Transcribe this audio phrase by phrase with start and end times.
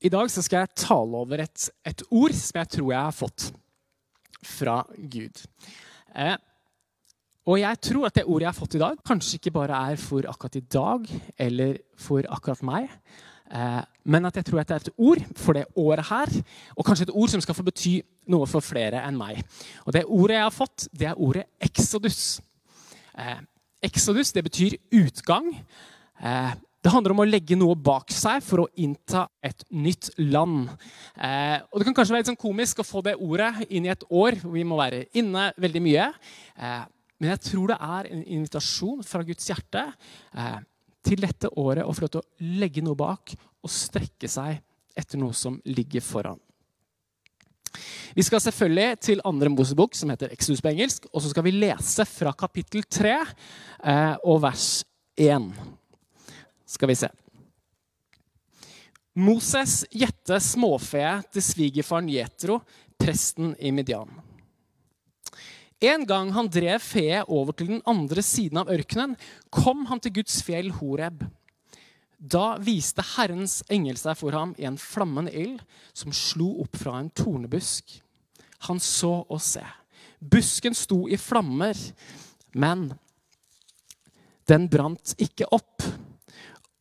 [0.00, 3.50] I dag skal jeg tale over et, et ord som jeg tror jeg har fått
[4.48, 5.42] fra Gud.
[6.16, 6.38] Eh,
[7.44, 10.00] og jeg tror at det ordet jeg har fått i dag, kanskje ikke bare er
[10.00, 11.04] for akkurat i dag
[11.36, 12.88] eller for akkurat meg,
[13.52, 16.32] eh, men at jeg tror at det er et ord for det året her,
[16.76, 17.94] og kanskje et ord som skal få bety
[18.32, 19.44] noe for flere enn meg.
[19.84, 22.40] Og det ordet jeg har fått, det er ordet exodus.
[23.20, 23.44] Eh,
[23.84, 25.52] exodus det betyr utgang.
[26.24, 30.70] Eh, det handler om å legge noe bak seg for å innta et nytt land.
[31.16, 33.92] Eh, og Det kan kanskje være litt sånn komisk å få det ordet inn i
[33.92, 36.06] et år hvor vi må være inne veldig mye.
[36.56, 36.82] Eh,
[37.20, 39.82] men jeg tror det er en invitasjon fra Guds hjerte
[40.32, 40.60] eh,
[41.04, 44.62] til dette året å få lov til å legge noe bak og strekke seg
[44.96, 46.40] etter noe som ligger foran.
[48.16, 51.04] Vi skal selvfølgelig til andre Mosebok, som heter Exodus på engelsk.
[51.12, 54.70] Og så skal vi lese fra kapittel 3 eh, og vers
[55.20, 55.52] 1
[56.70, 57.10] skal vi se.
[59.18, 61.02] Moses gjette småfe
[61.34, 62.60] til svigerfaren Jetro,
[63.00, 64.10] presten i Midian.
[65.80, 69.16] En gang han drev feet over til den andre siden av ørkenen,
[69.50, 71.24] kom han til Guds fjell Horeb.
[72.20, 75.62] Da viste Herrens engel seg for ham i en flammende ild
[75.96, 77.96] som slo opp fra en tornebusk.
[78.68, 79.64] Han så og se.
[80.20, 81.72] Busken sto i flammer,
[82.52, 82.90] men
[84.50, 85.80] den brant ikke opp.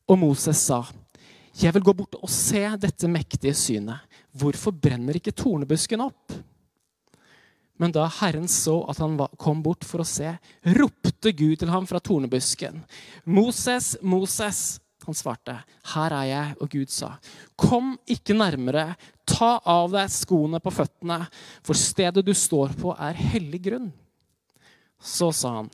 [0.10, 0.84] Og Moses sa,
[1.54, 4.02] 'Jeg vil gå bort og se dette mektige synet.'
[4.34, 6.34] 'Hvorfor brenner ikke tornebusken opp?'
[7.80, 11.88] Men da Herren så at han kom bort for å se, ropte Gud til ham
[11.88, 12.84] fra tornebusken.
[13.26, 17.18] 'Moses, Moses.' Han svarte, 'Her er jeg.' Og Gud sa,
[17.58, 18.96] 'Kom ikke nærmere.
[19.26, 21.28] Ta av deg skoene på føttene,
[21.64, 23.94] for stedet du står på, er hellig grunn.'
[25.00, 25.70] Så sa han,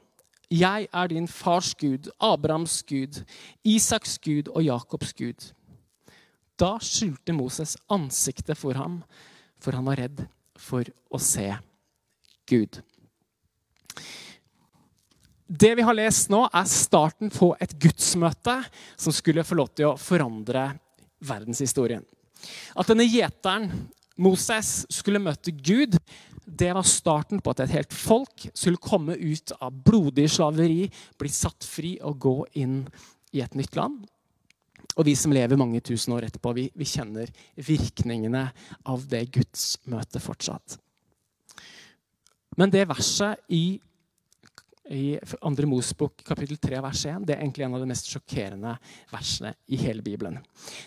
[0.49, 3.23] 'Jeg er din fars Gud, Abrahams Gud,
[3.63, 5.51] Isaks Gud og Jakobs Gud.'
[6.59, 9.03] Da skjulte Moses ansiktet for ham,
[9.59, 11.49] for han var redd for å se
[12.47, 12.79] Gud.
[15.47, 18.55] Det vi har lest nå, er starten på et gudsmøte
[18.97, 20.71] som skulle få lov til å forandre
[21.25, 22.05] verdenshistorien.
[22.73, 23.69] At denne gjeteren,
[24.17, 25.97] Moses, skulle møte Gud,
[26.45, 30.85] det var starten på at et helt folk skulle komme ut av blodig slaveri,
[31.17, 32.83] bli satt fri og gå inn
[33.35, 34.03] i et nytt land.
[34.95, 38.45] Og vi som lever mange tusen år etterpå, vi, vi kjenner virkningene
[38.87, 40.77] av det gudsmøtet fortsatt.
[42.55, 43.79] Men det verset i,
[44.93, 45.51] i 2.
[45.67, 48.77] Mosbok kapittel 3 vers 1 det er egentlig en av de mest sjokkerende
[49.11, 50.37] versene i hele Bibelen.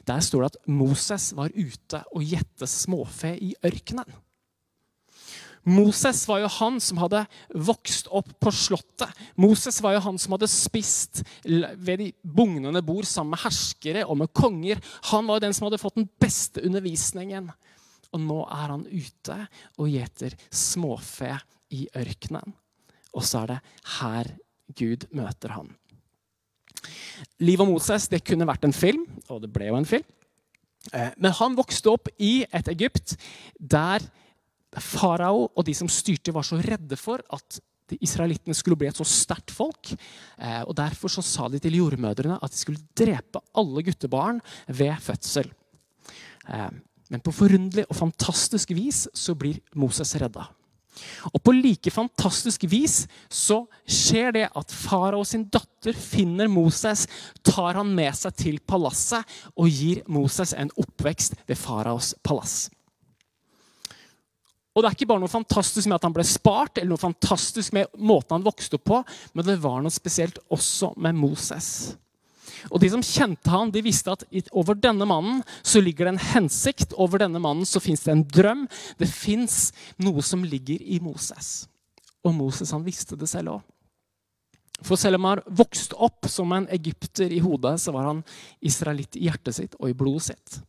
[0.08, 4.08] Der står det at Moses var ute og gjette småfe i ørkenen.
[5.66, 7.24] Moses var jo han som hadde
[7.54, 9.10] vokst opp på slottet.
[9.40, 14.20] Moses var jo han som hadde spist ved de bugnende bord sammen med herskere og
[14.22, 14.82] med konger.
[15.12, 17.50] Han var jo den som hadde fått den beste undervisningen.
[18.14, 19.38] Og nå er han ute
[19.76, 21.34] og gjeter småfe
[21.74, 22.54] i ørkenen.
[23.16, 23.60] Og så er det
[23.98, 24.32] her
[24.78, 25.72] Gud møter han.
[27.42, 30.06] Livet om Moses det kunne vært en film, og det ble jo en film.
[30.92, 33.16] Eh, men han vokste opp i et Egypt
[33.58, 34.04] der
[34.76, 37.60] farao og de som styrte, var så redde for at
[37.96, 39.94] israelittene skulle bli et så sterkt folk.
[40.36, 44.98] Eh, og Derfor så sa de til jordmødrene at de skulle drepe alle guttebarn ved
[45.00, 45.48] fødsel.
[46.48, 46.70] Eh,
[47.08, 50.50] men på forunderlig og fantastisk vis så blir Moses redda.
[51.30, 57.06] Og på like fantastisk vis så skjer det at farao sin datter finner Moses,
[57.46, 62.66] tar han med seg til palasset og gir Moses en oppvekst ved faraos palass.
[64.76, 67.74] Og det er ikke bare noe fantastisk med at han ble spart, eller noe fantastisk
[67.74, 69.00] med måten han vokste opp på,
[69.34, 71.70] men det var noe spesielt også med Moses.
[72.70, 76.26] Og De som kjente han, de visste at over denne mannen så ligger det en
[76.34, 76.94] hensikt.
[76.98, 78.64] Over denne mannen så fins det en drøm.
[78.98, 79.70] Det fins
[80.02, 81.68] noe som ligger i Moses.
[82.26, 83.66] Og Moses han visste det selv òg.
[84.86, 88.24] For selv om han vokste opp som en egypter i hodet, så var han
[88.62, 90.60] israelitt i hjertet sitt og i blodet sitt.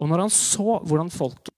[0.00, 1.49] Og når han så hvordan folket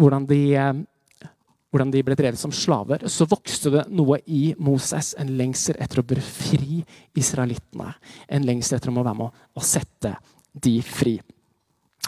[0.00, 1.28] hvordan de, eh,
[1.70, 5.12] hvordan de ble drevet som slaver, så vokste det noe i Moses.
[5.20, 6.80] En lengsel etter å befri
[7.14, 7.92] israelittene.
[8.28, 10.16] En lengsel etter å være med å sette
[10.52, 11.18] de fri.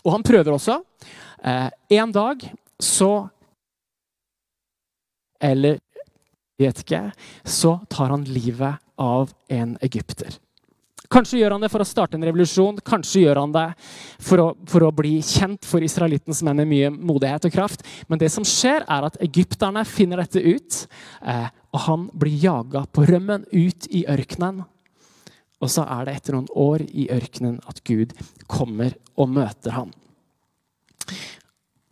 [0.03, 0.81] Og han prøver også.
[1.45, 2.43] Eh, en dag
[2.81, 3.29] så
[5.43, 5.81] Eller
[6.57, 7.11] vet ikke,
[7.43, 10.37] så tar han livet av en egypter.
[11.13, 13.67] Kanskje gjør han det for å starte en revolusjon, kanskje gjør han det
[14.23, 17.85] for å, for å bli kjent for israelittens menn med mye modighet og kraft.
[18.09, 20.85] Men det som skjer, er at egypterne finner dette ut,
[21.29, 24.63] eh, og han blir jaga på rømmen ut i ørkenen.
[25.63, 28.17] Og så er det etter noen år i ørkenen at Gud
[28.51, 29.93] kommer og møter ham.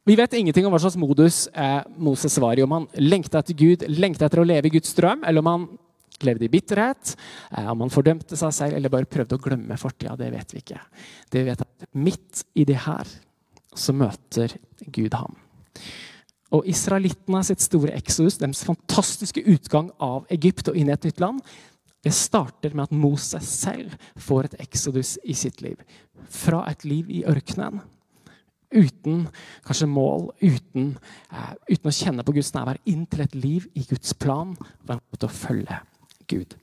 [0.09, 2.65] Vi vet ingenting om hva slags modus eh, Moses var i.
[2.65, 5.67] Om han lengta etter Gud, lengta etter å leve i Guds drøm, eller om han
[6.27, 7.15] levde i bitterhet,
[7.57, 10.17] eh, om han fordømte seg selv eller bare prøvde å glemme fortida.
[10.19, 10.81] Det vet vi ikke.
[11.31, 13.09] Det vet at Midt i det her
[13.75, 14.53] så møter
[14.93, 15.37] Gud ham.
[16.51, 21.23] Og israelittene sitt store exodus, deres fantastiske utgang av Egypt og inn i et nytt
[21.23, 21.41] land,
[22.03, 25.79] det starter med at Moses selv får et exodus i sitt liv.
[26.33, 27.83] Fra et liv i ørkenen
[28.71, 29.25] uten
[29.67, 30.93] kanskje mål, uten,
[31.33, 34.57] uh, uten, å kjenne på Guds nærvær, inn til et liv i Guds plan,
[34.87, 35.81] Hvor til å følge
[36.31, 36.55] Gud.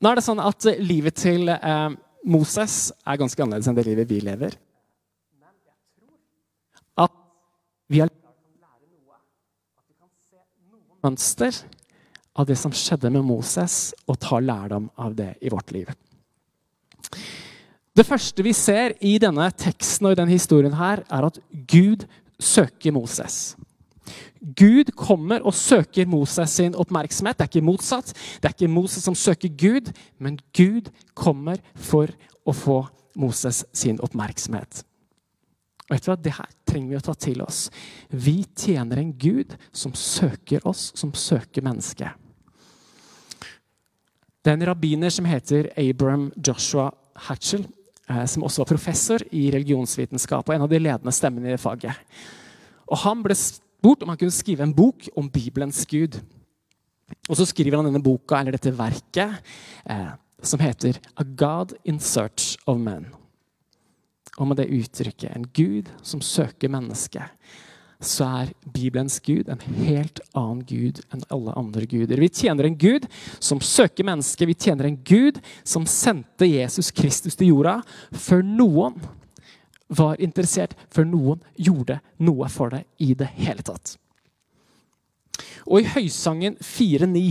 [0.00, 1.90] Nå er det sånn at livet til eh,
[2.30, 4.56] Moses er ganske annerledes enn det livet vi lever.
[7.00, 7.12] At
[7.90, 8.12] vi har
[11.00, 11.56] mønster
[12.36, 15.90] av det som skjedde med Moses, og ta lærdom av det i vårt liv.
[17.96, 22.06] Det første vi ser i denne teksten og i denne historien, her, er at Gud
[22.40, 23.56] søker Moses.
[24.40, 27.36] Gud kommer og søker Moses sin oppmerksomhet.
[27.36, 28.12] Det er ikke motsatt.
[28.40, 32.08] Det er ikke Moses som søker Gud, men Gud kommer for
[32.48, 32.78] å få
[33.20, 34.84] Moses sin oppmerksomhet.
[35.90, 36.16] Og vet du hva?
[36.16, 37.66] Det her trenger vi å ta til oss.
[38.08, 42.16] Vi tjener en Gud som søker oss, som søker mennesket.
[44.40, 46.88] Det er en rabbiner som heter Abram Joshua
[47.26, 47.66] Hatchell.
[48.10, 51.94] Eh, som også var professor i religionsvitenskap og en av de ledende stemmene i faget.
[52.90, 53.36] Og Han ble
[53.80, 56.20] spurt om han kunne skrive en bok om Bibelens Gud.
[57.28, 59.40] Og så skriver han denne boka, eller dette verket
[59.88, 60.12] eh,
[60.42, 63.10] som heter 'A God in Search of Men'.
[64.38, 67.28] Og med det uttrykket en Gud som søker mennesket
[68.00, 72.20] så er Bibelens Gud en helt annen Gud enn alle andre guder.
[72.20, 73.06] Vi tjener en Gud
[73.38, 74.48] som søker mennesket.
[74.48, 77.80] Vi tjener en Gud som sendte Jesus Kristus til jorda
[78.16, 78.96] før noen
[79.90, 83.96] var interessert, før noen gjorde noe for det i det hele tatt.
[85.68, 87.22] Og i Høysangen 4.9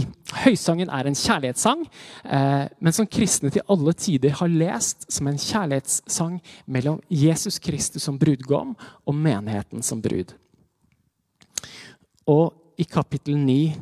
[0.44, 1.86] Høysangen er en kjærlighetssang,
[2.26, 8.06] eh, men som kristne til alle tider har lest som en kjærlighetssang mellom Jesus Kristus
[8.06, 8.76] som brudgom
[9.06, 10.36] og menigheten som brud.
[12.30, 13.76] Og i kapittel 9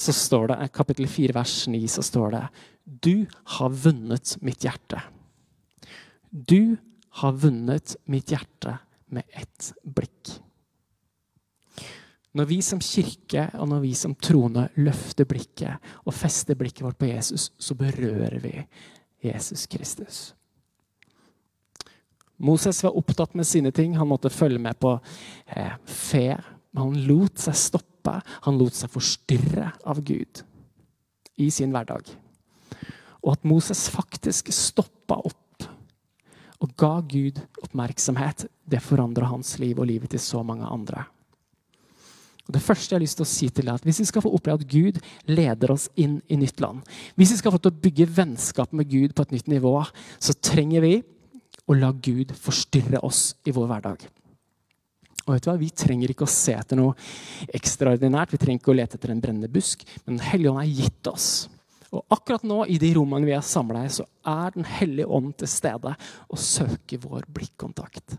[0.00, 2.44] så står det, kapittel 4 vers 9 så står det
[2.84, 5.02] Du har vunnet mitt hjerte.
[6.30, 6.78] Du
[7.10, 8.76] har vunnet mitt hjerte
[9.10, 10.36] med ett blikk.
[12.38, 17.00] Når vi som kirke og når vi som troende løfter blikket og fester blikket vårt
[17.00, 18.54] på Jesus, så berører vi
[19.26, 20.20] Jesus Kristus.
[22.40, 23.98] Moses var opptatt med sine ting.
[23.98, 24.94] Han måtte følge med på
[25.46, 26.38] eh, fe,
[26.76, 28.14] han lot seg stoppe,
[28.46, 30.44] han lot seg forstyrre av Gud
[31.40, 32.08] i sin hverdag.
[33.20, 35.39] Og at Moses faktisk stoppa opp
[36.60, 41.06] og ga Gud oppmerksomhet, det forandra hans liv og livet til så mange andre.
[42.50, 44.24] Og det første jeg har lyst til å si til deg, at Hvis vi skal
[44.24, 44.98] få oppleve at Gud
[45.30, 46.82] leder oss inn i nytt land,
[47.14, 49.74] hvis vi skal få til å bygge vennskap med Gud på et nytt nivå,
[50.18, 50.96] så trenger vi
[51.70, 54.02] å la Gud forstyrre oss i vår hverdag.
[55.28, 55.60] Og vet du hva?
[55.60, 56.96] Vi trenger ikke å se etter noe
[57.54, 58.32] ekstraordinært.
[58.34, 59.84] Vi trenger ikke å lete etter en brennende busk.
[60.02, 61.28] Men Den hellige ånd er gitt oss.
[61.90, 65.32] Og akkurat nå, i de rommene vi er samla i, så er Den hellige ånd
[65.38, 65.94] til stede
[66.28, 68.16] og søker vår blikkontakt.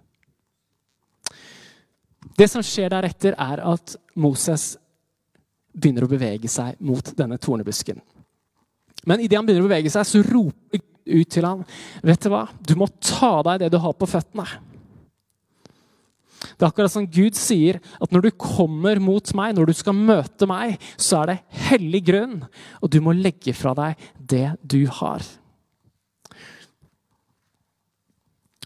[2.37, 4.75] Det som skjer deretter, er at Moses
[5.71, 8.01] begynner å bevege seg mot denne tornebusken.
[9.07, 11.63] Men idet han begynner å bevege seg, så roper Gud ut til ham,
[12.05, 12.43] vet du hva?
[12.61, 14.45] Du må ta deg det du har på føttene.
[16.61, 19.95] Det er akkurat som Gud sier at når du kommer mot meg, når du skal
[19.97, 22.35] møte meg, så er det hellig grunn,
[22.77, 25.25] og du må legge fra deg det du har.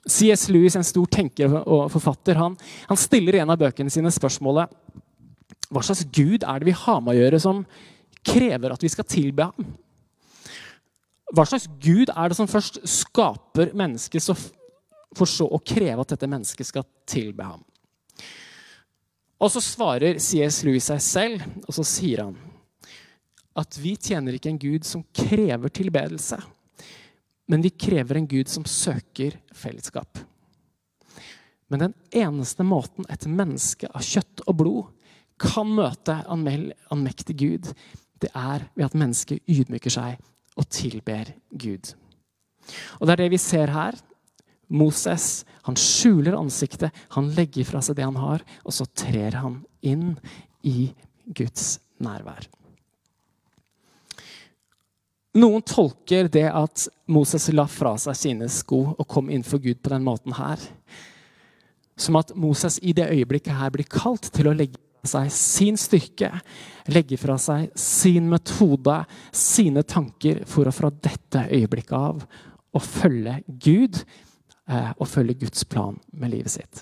[0.04, 0.50] C.S.
[0.52, 2.58] Lewis, en stor tenker og forfatter, han,
[2.90, 4.76] han stiller i en av bøkene sine spørsmålet
[5.72, 7.62] hva slags gud er det vi har med å gjøre som
[8.28, 9.70] krever at vi skal tilbe ham?
[11.32, 14.28] Hva slags gud er det som først skaper mennesket,
[15.16, 17.64] for så å kreve at dette mennesket skal tilbe ham?
[19.42, 20.62] Og så svarer C.S.
[20.64, 22.36] Louis seg selv, og så sier han
[23.56, 26.38] at vi tjener ikke en gud som krever tilbedelse,
[27.48, 30.20] men vi krever en gud som søker fellesskap.
[31.72, 35.12] Men den eneste måten et menneske av kjøtt og blod
[35.42, 37.72] kan møte en mektig Gud,
[38.22, 40.20] det er ved at mennesket ydmyker seg
[40.56, 41.94] og tilber Gud.
[43.00, 43.98] Og Det er det vi ser her.
[44.68, 49.62] Moses han skjuler ansiktet, han legger fra seg det han har, og så trer han
[49.86, 50.14] inn
[50.66, 50.92] i
[51.26, 52.48] Guds nærvær.
[55.36, 59.92] Noen tolker det at Moses la fra seg sine sko og kom innenfor Gud på
[59.92, 60.62] den måten her,
[62.00, 65.80] som at Moses i det øyeblikket her blir kalt til å legge fra seg sin
[65.80, 66.32] styrke,
[66.92, 69.02] legge fra seg sin metode,
[69.36, 72.24] sine tanker, for å fra dette øyeblikket av
[72.76, 74.02] å følge Gud
[74.66, 76.82] og følge Guds plan med livet sitt.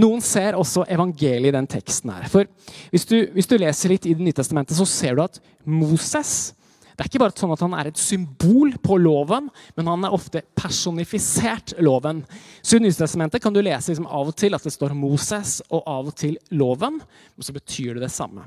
[0.00, 2.10] Noen ser også evangeliet i den teksten.
[2.12, 2.28] her.
[2.28, 2.48] For
[2.90, 6.54] Hvis du, hvis du leser litt i Det nye testamentet, så ser du at Moses
[6.92, 10.12] det er ikke bare sånn at han er et symbol på loven, men han er
[10.12, 12.20] ofte personifisert loven.
[12.60, 15.88] Så I Nytestamentet kan du lese liksom av og til at det står Moses, og
[15.88, 17.00] av og til loven.
[17.34, 18.44] Og så betyr det det samme.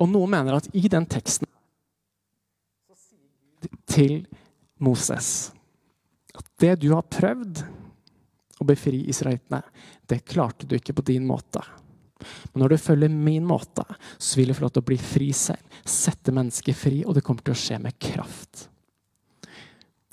[0.00, 1.46] Og noen mener at i den teksten
[3.92, 4.24] til
[4.82, 5.50] Moses
[6.36, 7.64] at det du har prøvd
[8.60, 9.62] å befri israelittene,
[10.08, 11.62] det klarte du ikke på din måte.
[12.52, 13.84] Men når du følger min måte,
[14.16, 15.76] så vil du få lov til å bli fri selv.
[15.84, 18.66] Sette mennesket fri, og det kommer til å skje med kraft.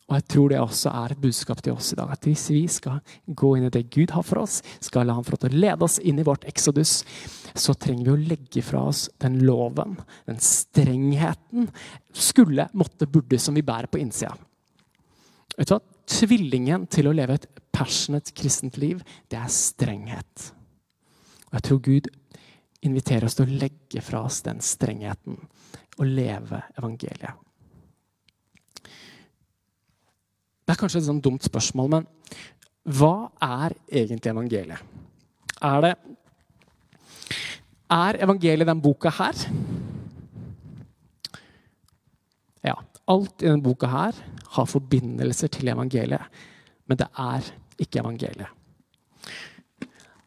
[0.03, 2.12] Og jeg tror det også er et budskap til oss i dag.
[2.12, 5.24] At hvis vi skal gå inn i det Gud har for oss, skal la ham
[5.25, 6.98] få lov til å lede oss inn i vårt eksodus,
[7.55, 9.96] så trenger vi å legge fra oss den loven,
[10.27, 11.72] den strengheten,
[12.13, 14.36] skulle, måtte, burde, som vi bærer på innsida.
[15.57, 15.81] Vet du hva?
[16.03, 19.00] Tvillingen til å leve et passionate kristent liv,
[19.31, 20.50] det er strenghet.
[21.48, 22.10] Og jeg tror Gud
[22.83, 25.38] inviterer oss til å legge fra oss den strengheten
[26.00, 27.39] og leve evangeliet.
[30.63, 32.05] Det er kanskje et sånn dumt spørsmål, men
[32.83, 34.91] hva er egentlig evangeliet?
[35.63, 35.95] Er det
[37.93, 39.38] Er evangeliet den boka her?
[42.63, 42.74] Ja.
[43.05, 44.17] Alt i denne boka her
[44.53, 46.43] har forbindelser til evangeliet,
[46.88, 48.51] men det er ikke evangeliet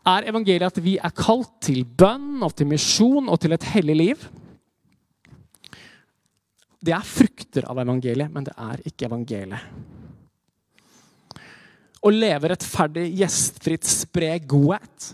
[0.07, 3.97] er evangeliet at vi er kalt til bønn og til misjon og til et hellig
[3.99, 4.27] liv.
[6.87, 9.63] Det er frukter av evangeliet, men det er ikke evangeliet.
[12.07, 15.09] Å leve rettferdig, gjestfritt, spre godhet.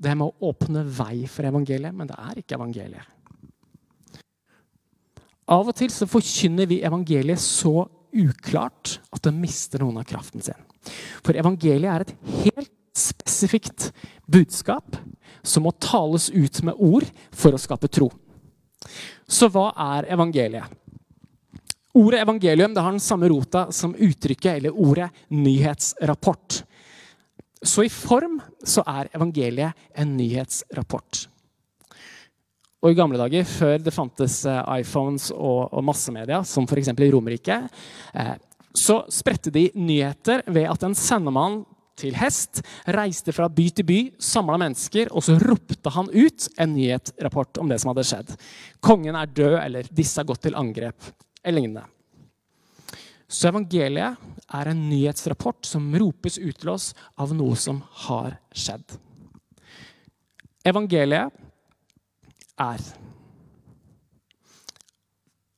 [0.00, 3.10] Det er med å åpne vei for evangeliet, men det er ikke evangeliet.
[5.50, 7.84] Av og til så forkynner vi evangeliet så
[8.14, 10.60] uklart at det mister noen av kraften sin.
[11.24, 13.90] For evangeliet er et helt spesifikt
[14.30, 14.96] budskap
[15.44, 18.08] som må tales ut med ord for å skape tro.
[19.28, 20.68] Så hva er evangeliet?
[21.94, 26.64] Ordet evangelium har den samme rota som uttrykket eller ordet nyhetsrapport.
[27.64, 31.28] Så i form så er evangeliet en nyhetsrapport.
[32.84, 36.90] Og I gamle dager, før det fantes eh, iPhones og, og massemedia, som f.eks.
[36.92, 37.62] i Romerike,
[38.12, 38.34] eh,
[38.76, 41.62] så spredte de nyheter ved at en sendemann
[41.96, 42.60] til hest,
[42.92, 47.70] reiste fra by til by, samla mennesker, og så ropte han ut en nyhetsrapport om
[47.70, 48.32] det som hadde skjedd.
[48.84, 51.08] Kongen er død, eller disse har gått til angrep,
[51.40, 51.86] eller lignende.
[53.30, 54.20] Så evangeliet
[54.58, 58.98] er en nyhetsrapport som ropes ut til oss av noe som har skjedd.
[60.68, 61.43] Evangeliet
[62.60, 62.82] er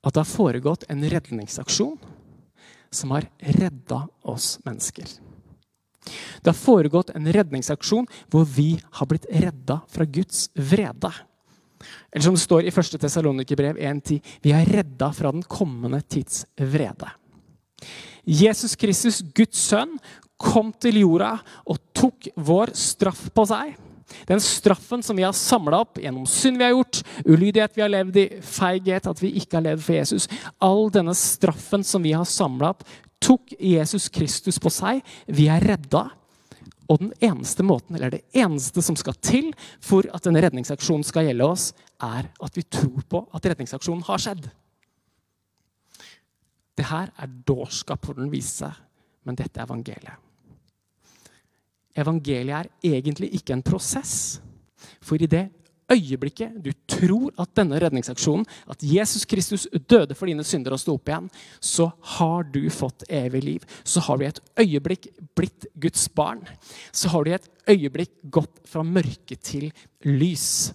[0.06, 1.96] at det har foregått en redningsaksjon
[2.94, 3.26] som har
[3.58, 5.08] redda oss mennesker.
[6.38, 11.10] Det har foregått en redningsaksjon hvor vi har blitt redda fra Guds vrede.
[12.12, 13.00] Eller som det står i 1.
[13.02, 17.10] Tessalonikerbrev 1.10.: Vi er redda fra den kommende tids vrede.
[18.26, 19.98] Jesus Kristus, Guds sønn,
[20.38, 21.36] kom til jorda
[21.66, 23.74] og tok vår straff på seg.
[24.26, 27.90] Den straffen som vi har samla opp gjennom synd vi har gjort, ulydighet vi har
[27.90, 30.28] levd i, feighet, at vi ikke har levd for Jesus
[30.62, 32.86] All denne straffen som vi har samla opp,
[33.22, 35.02] tok Jesus Kristus på seg.
[35.26, 36.08] Vi er redda.
[36.86, 39.48] Og den eneste måten, eller det eneste som skal til
[39.82, 44.22] for at denne redningsaksjonen skal gjelde oss, er at vi tror på at redningsaksjonen har
[44.22, 44.46] skjedd.
[46.76, 48.70] Det her er dårskap for den vise,
[49.26, 50.25] men dette er evangeliet.
[51.96, 54.40] Evangeliet er egentlig ikke en prosess.
[55.00, 55.48] For i det
[55.92, 60.96] øyeblikket du tror at denne redningsaksjonen, at Jesus Kristus døde for dine synder og sto
[60.96, 61.28] opp igjen,
[61.60, 63.66] så har du fått evig liv.
[63.84, 66.42] Så har du i et øyeblikk blitt Guds barn.
[66.92, 69.70] Så har du i et øyeblikk gått fra mørke til
[70.04, 70.72] lys.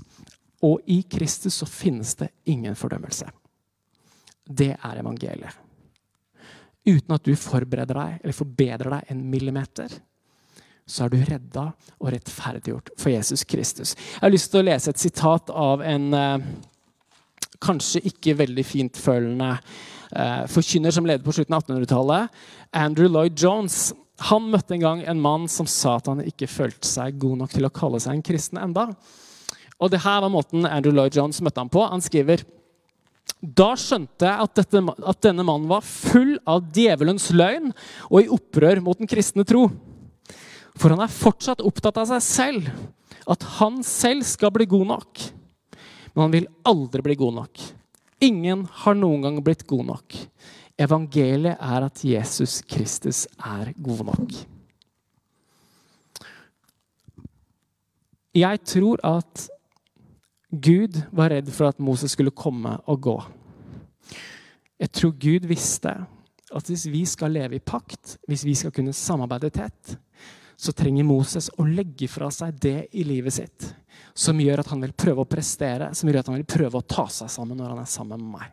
[0.62, 3.28] Og i Kristus så finnes det ingen fordømmelse.
[4.46, 5.58] Det er evangeliet.
[6.82, 10.00] Uten at du forbereder deg eller forbedrer deg en millimeter
[10.88, 11.70] så er du redda
[12.00, 13.96] og rettferdiggjort for Jesus Kristus.
[13.96, 16.46] Jeg har lyst til å lese et sitat av en eh,
[17.62, 22.40] kanskje ikke veldig fintfølende eh, forkynner som levde på slutten av 1800-tallet,
[22.84, 23.92] Andrew Lloyd Jones.
[24.30, 27.54] Han møtte en gang en mann som sa at han ikke følte seg god nok
[27.56, 28.92] til å kalle seg en kristen enda.
[29.82, 31.82] Og det her var måten Andrew Lloyd Jones møtte ham på.
[31.90, 32.44] Han skriver
[33.42, 37.72] Da skjønte jeg at, dette, at denne mannen var full av djevelens løgn
[38.12, 39.70] og i opprør mot den kristne tro.
[40.82, 42.72] For han er fortsatt opptatt av seg selv,
[43.30, 45.28] at han selv skal bli god nok.
[46.16, 47.62] Men han vil aldri bli god nok.
[48.26, 50.18] Ingen har noen gang blitt god nok.
[50.82, 54.34] Evangeliet er at Jesus Kristus er god nok.
[58.34, 59.48] Jeg tror at
[60.52, 63.18] Gud var redd for at Moses skulle komme og gå.
[64.82, 65.94] Jeg tror Gud visste
[66.52, 69.94] at hvis vi skal leve i pakt, hvis vi skal kunne samarbeide tett,
[70.62, 73.72] så trenger Moses å legge fra seg det i livet sitt
[74.14, 76.86] som gjør at han vil prøve å prestere, som gjør at han vil prøve å
[76.86, 78.50] ta seg sammen når han er sammen med meg.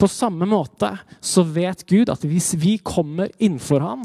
[0.00, 0.90] På samme måte
[1.22, 4.02] så vet Gud at hvis vi kommer innenfor ham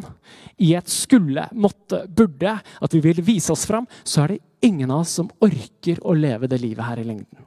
[0.61, 4.91] i et skulle, måtte, burde, at vi vil vise oss fram, så er det ingen
[4.91, 7.45] av oss som orker å leve det livet her i lengden.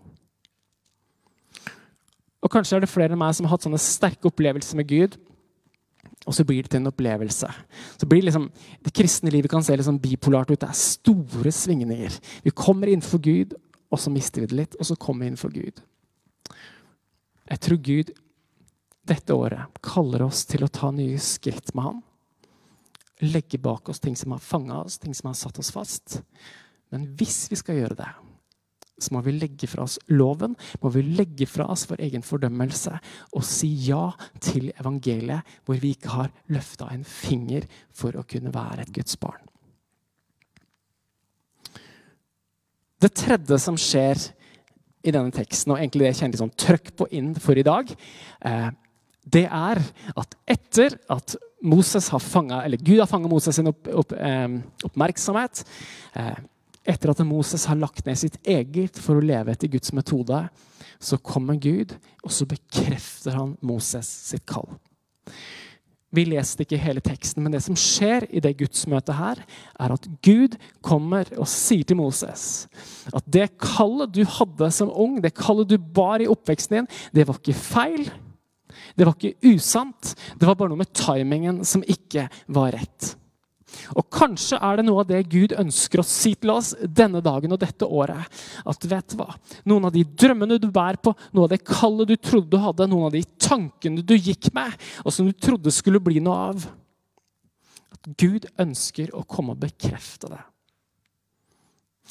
[2.43, 5.15] Og Kanskje er det flere enn meg som har hatt sånne sterke opplevelser med Gud.
[6.27, 7.49] Og så blir det til en opplevelse.
[7.99, 8.51] Så blir Det liksom,
[8.85, 10.61] Det kristne livet kan se liksom bipolart ut.
[10.61, 12.21] Det er store svingninger.
[12.43, 13.55] Vi kommer innenfor Gud,
[13.91, 15.83] og så mister vi det litt, og så kommer vi innenfor Gud.
[17.51, 18.13] Jeg tror Gud
[19.05, 22.03] dette året kaller oss til å ta nye skritt med ham.
[23.23, 26.23] Legge bak oss ting som har fanga oss, ting som har satt oss fast.
[26.91, 28.11] Men hvis vi skal gjøre det,
[28.99, 32.93] så må vi legge fra oss loven, må vi legge fra oss vår egen fordømmelse
[33.33, 34.11] og si ja
[34.43, 39.19] til evangeliet, hvor vi ikke har løfta en finger for å kunne være et Guds
[39.21, 39.41] barn.
[43.03, 44.21] Det tredje som skjer
[45.03, 47.65] i denne teksten, og egentlig det jeg kjenner litt sånn trøkk på inn for i
[47.67, 47.89] dag,
[48.47, 48.69] eh,
[49.33, 49.81] det er
[50.19, 54.55] at etter at Moses har fanget, eller Gud har fanget Moses sin opp, opp, eh,
[54.87, 55.65] oppmerksomhet
[56.19, 56.39] eh,
[56.89, 60.45] etter at Moses har lagt ned sitt eget for å leve etter Guds metode,
[61.03, 64.69] så kommer Gud, og så bekrefter han Moses sitt kall.
[66.13, 69.39] Vi leste ikke hele teksten, men det som skjer i det gudsmøtet her,
[69.81, 72.67] er at Gud kommer og sier til Moses
[73.17, 77.25] at det kallet du hadde som ung, det kallet du bar i oppveksten din, det
[77.29, 78.05] var ikke feil.
[78.97, 80.13] Det var ikke usant.
[80.37, 83.15] Det var bare noe med timingen som ikke var rett.
[83.97, 87.55] Og Kanskje er det noe av det Gud ønsker å si til oss denne dagen
[87.55, 88.43] og dette året.
[88.69, 89.31] At vet du hva?
[89.69, 92.89] Noen av de drømmene du bærer på, noe av det kallet du trodde du hadde,
[92.91, 96.71] noen av de tankene du gikk med, og som du trodde skulle bli noe av
[97.93, 100.41] At Gud ønsker å komme og bekrefte det.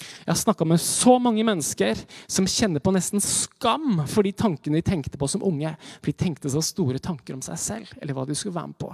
[0.02, 4.80] Jeg har snakka med så mange mennesker som kjenner på nesten skam for de tankene
[4.80, 5.74] de tenkte på som unge.
[6.00, 8.80] For de tenkte så store tanker om seg selv eller hva de skulle være med
[8.82, 8.91] på.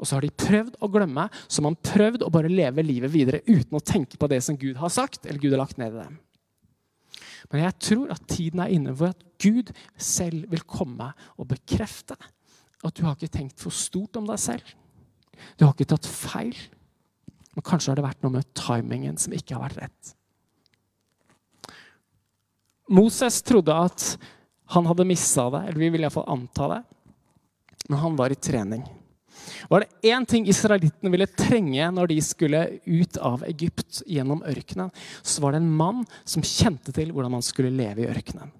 [0.00, 3.42] Og så har de prøvd å glemme, så man prøvd å bare leve livet videre
[3.46, 6.02] uten å tenke på det som Gud har sagt eller Gud har lagt ned i
[6.02, 6.18] dem.
[7.50, 12.16] Men jeg tror at tiden er inne for at Gud selv vil komme og bekrefte
[12.16, 14.64] at du har ikke tenkt for stort om deg selv.
[15.56, 16.56] Du har ikke tatt feil.
[17.56, 20.14] Men kanskje har det vært noe med timingen som ikke har vært rett.
[22.90, 24.14] Moses trodde at
[24.74, 26.80] han hadde missa det, eller vi vil iallfall anta det.
[27.90, 28.84] Men han var i trening.
[29.70, 34.92] Var det én ting israelittene ville trenge når de skulle ut av Egypt gjennom ørkenen,
[35.22, 38.52] så var det en mann som kjente til hvordan man skulle leve i ørkenen.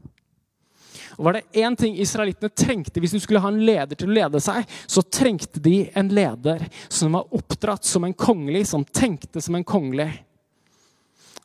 [1.18, 4.16] Og var det én ting israelittene trengte hvis du skulle ha en leder til å
[4.16, 9.42] lede seg, så trengte de en leder som var oppdratt som en kongelig, som tenkte
[9.44, 10.09] som en kongelig.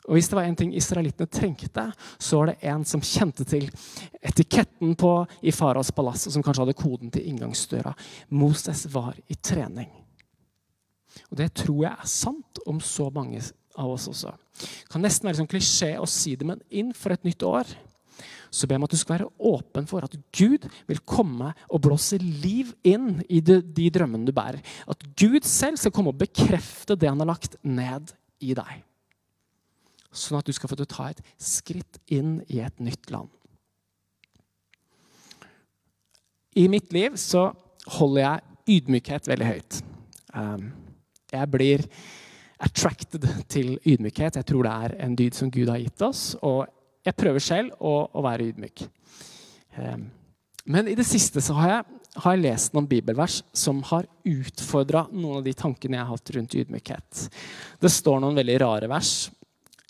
[0.05, 1.85] Og Hvis det var en ting israelittene trengte,
[2.21, 3.65] så var det en som kjente til
[4.21, 7.95] etiketten på i faraos palass, og som kanskje hadde koden til inngangsdøra.
[8.29, 9.89] Moses var i trening.
[11.31, 13.41] Og Det tror jeg er sant om så mange
[13.75, 14.35] av oss også.
[14.59, 17.73] Det kan nesten være sånn klisjé å si det, men inn for et nytt år
[18.55, 21.81] så ber jeg om at du skal være åpen for at Gud vil komme og
[21.83, 24.61] blåse liv inn i de, de drømmene du bærer.
[24.87, 28.84] At Gud selv skal komme og bekrefte det han har lagt ned i deg
[30.15, 33.29] sånn at du skal få ta et skritt inn i et nytt land.
[36.55, 37.49] I mitt liv så
[37.97, 39.81] holder jeg ydmykhet veldig høyt.
[40.35, 40.69] Um,
[41.33, 41.83] jeg blir
[42.63, 44.39] attracted til ydmykhet.
[44.39, 46.29] Jeg tror det er en dyd som Gud har gitt oss.
[46.41, 46.63] Og
[47.05, 48.85] jeg prøver selv å, å være ydmyk.
[49.75, 50.07] Um,
[50.71, 55.05] men i det siste så har jeg, har jeg lest noen bibelvers som har utfordra
[55.11, 57.25] noen av de tankene jeg har hatt rundt ydmykhet.
[57.83, 59.27] Det står noen veldig rare vers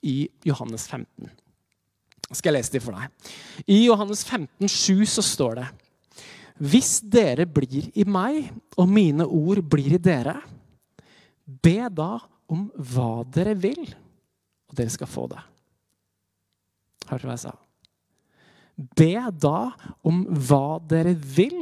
[0.05, 1.31] i Johannes 15.
[2.31, 3.33] Skal jeg lese de for deg?
[3.69, 5.65] I Johannes 15, 7 så står det
[6.71, 10.37] Hvis dere blir i meg, og mine ord blir i dere,
[11.45, 12.15] be da
[12.51, 13.83] om hva dere vil,
[14.69, 15.41] og dere skal få det.
[17.05, 17.55] Hørte du hva jeg sa?
[18.75, 19.59] Be da
[20.05, 21.61] om hva dere vil,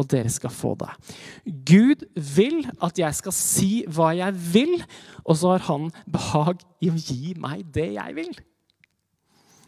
[0.00, 0.90] og dere skal få det.
[1.68, 4.76] Gud vil at jeg skal si hva jeg vil,
[5.24, 8.32] og så har han behag i å gi meg det jeg vil.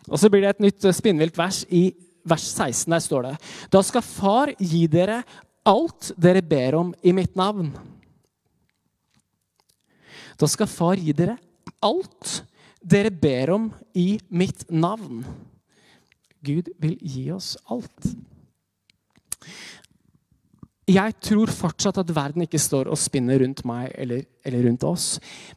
[0.09, 1.91] Og så blir det et nytt spinnvilt vers i
[2.27, 2.91] vers 16.
[2.91, 3.37] Der står det
[3.71, 5.23] Da skal Far gi dere
[5.69, 7.71] alt dere ber om i mitt navn.
[10.39, 11.37] Da skal Far gi dere
[11.83, 12.43] alt
[12.83, 15.23] dere ber om i mitt navn.
[16.43, 18.11] Gud vil gi oss alt.
[20.93, 25.07] Jeg tror fortsatt at verden ikke står og spinner rundt meg eller, eller, rundt oss.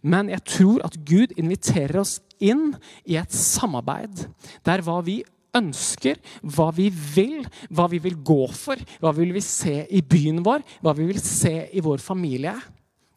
[0.06, 2.74] Men jeg tror at Gud inviterer oss inn
[3.10, 4.28] i et samarbeid
[4.68, 5.22] der hva vi
[5.56, 6.20] ønsker,
[6.56, 10.64] hva vi vil, hva vi vil gå for, hva vi vil se i byen vår,
[10.84, 12.56] hva vi vil se i vår familie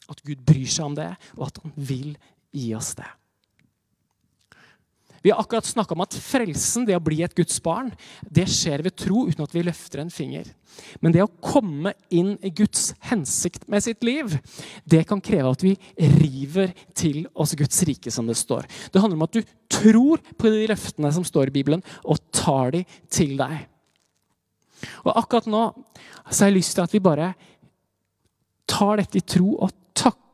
[0.08, 2.14] At Gud bryr seg om det, og at han vil
[2.54, 3.10] gi oss det.
[5.28, 7.90] Vi har akkurat snakka om at frelsen, det å bli et Guds barn,
[8.24, 10.46] det skjer ved tro uten at vi løfter en finger.
[11.04, 14.38] Men det å komme inn i Guds hensikt med sitt liv,
[14.88, 15.74] det kan kreve at vi
[16.16, 18.64] river til oss Guds rike, som det står.
[18.88, 22.72] Det handler om at du tror på de løftene som står i Bibelen, og tar
[22.78, 23.68] de til deg.
[25.04, 25.66] Og akkurat nå
[26.30, 27.34] så har jeg lyst til at vi bare
[28.64, 29.76] tar dette i tro og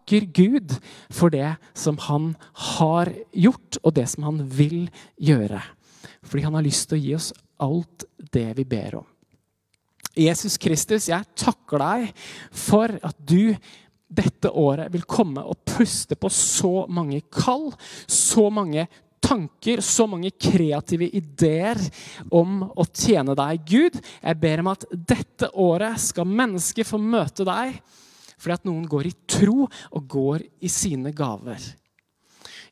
[0.04, 0.74] takker Gud
[1.10, 5.62] for det som han har gjort, og det som han vil gjøre.
[6.22, 9.06] Fordi han har lyst til å gi oss alt det vi ber om.
[10.14, 12.12] Jesus Kristus, jeg takker deg
[12.52, 13.54] for at du
[14.14, 17.72] dette året vil komme og puste på så mange kall,
[18.06, 18.86] så mange
[19.24, 21.80] tanker, så mange kreative ideer
[22.30, 23.98] om å tjene deg, Gud.
[24.22, 27.80] Jeg ber om at dette året skal mennesker få møte deg
[28.44, 31.72] fordi at noen går i tro og går i sine gaver.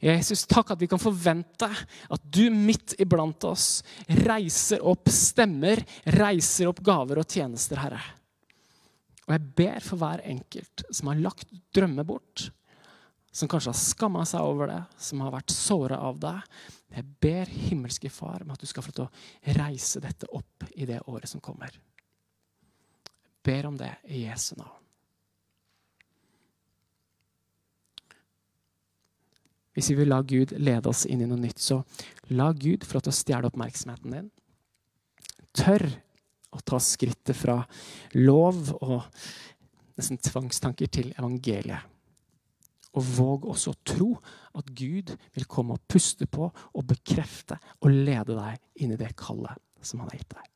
[0.02, 3.84] Jesus, takk at vi kan forvente at du midt iblant oss
[4.26, 5.78] reiser opp stemmer,
[6.18, 8.00] reiser opp gaver og tjenester, Herre.
[9.28, 12.48] Og jeg ber for hver enkelt som har lagt drømmer bort,
[13.32, 16.34] som kanskje har skamma seg over det, som har vært såra av det.
[16.98, 20.88] Jeg ber himmelske Far om at du skal få til å reise dette opp i
[20.90, 21.72] det året som kommer.
[21.72, 24.81] Jeg ber om det i Jesu navn.
[29.72, 31.80] Hvis vi vil la Gud lede oss inn i noe nytt, så
[32.36, 34.28] la Gud få lov til å stjele oppmerksomheten din.
[35.56, 35.86] Tør
[36.52, 37.62] å ta skrittet fra
[38.18, 39.08] lov og
[39.96, 41.88] nesten tvangstanker til evangeliet.
[42.92, 44.10] Og våg også å tro
[44.60, 49.14] at Gud vil komme og puste på og bekrefte og lede deg inn i det
[49.16, 50.51] kallet som han har gitt deg.